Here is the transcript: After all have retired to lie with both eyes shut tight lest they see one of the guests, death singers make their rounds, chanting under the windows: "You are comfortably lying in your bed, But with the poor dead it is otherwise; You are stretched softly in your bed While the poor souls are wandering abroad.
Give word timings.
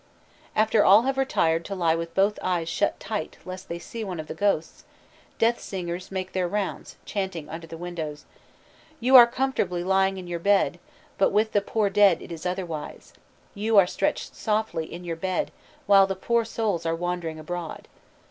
After 0.55 0.83
all 0.83 1.03
have 1.03 1.15
retired 1.15 1.63
to 1.65 1.75
lie 1.75 1.93
with 1.93 2.15
both 2.15 2.39
eyes 2.41 2.67
shut 2.67 2.99
tight 2.99 3.37
lest 3.45 3.69
they 3.69 3.77
see 3.77 4.03
one 4.03 4.19
of 4.19 4.25
the 4.25 4.33
guests, 4.33 4.83
death 5.37 5.59
singers 5.59 6.09
make 6.11 6.33
their 6.33 6.47
rounds, 6.47 6.95
chanting 7.05 7.47
under 7.47 7.67
the 7.67 7.77
windows: 7.77 8.25
"You 8.99 9.15
are 9.15 9.27
comfortably 9.27 9.83
lying 9.83 10.17
in 10.17 10.25
your 10.25 10.39
bed, 10.39 10.79
But 11.19 11.29
with 11.31 11.51
the 11.51 11.61
poor 11.61 11.91
dead 11.91 12.19
it 12.19 12.31
is 12.31 12.47
otherwise; 12.47 13.13
You 13.53 13.77
are 13.77 13.85
stretched 13.85 14.35
softly 14.35 14.91
in 14.91 15.03
your 15.03 15.17
bed 15.17 15.51
While 15.85 16.07
the 16.07 16.15
poor 16.15 16.45
souls 16.45 16.83
are 16.83 16.95
wandering 16.95 17.37
abroad. 17.37 17.87